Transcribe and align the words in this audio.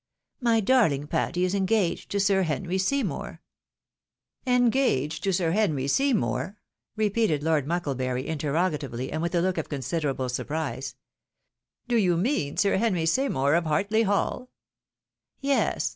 My 0.39 0.61
darling 0.61 1.05
Patty 1.05 1.43
is 1.45 1.53
engaged 1.53 2.09
to 2.09 2.19
Sir 2.19 2.41
Henry 2.41 2.79
Seymour." 2.79 3.39
FIDDLE 4.45 4.45
DE 4.45 4.45
DEB. 4.45 4.51
803" 4.51 4.65
Engaged 4.89 5.23
to 5.25 5.31
Sir 5.33 5.51
Henry 5.51 5.87
Seymour?" 5.87 6.57
repeated 7.05 7.43
Lord 7.43 7.67
Muekle 7.67 7.95
bury, 7.95 8.25
interrogatively, 8.25 9.11
and 9.11 9.21
with 9.21 9.35
a 9.35 9.41
look 9.41 9.59
of 9.59 9.69
considerable 9.69 10.27
surprise;" 10.29 10.95
Do 11.87 11.97
you 11.97 12.17
mean 12.17 12.57
Sir 12.57 12.77
Henry 12.77 13.05
Seymour, 13.05 13.53
of 13.53 13.65
Hartley 13.65 14.01
Hall 14.01 14.49
?""Yes 15.39 15.89